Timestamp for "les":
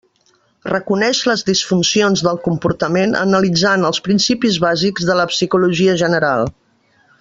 1.31-1.43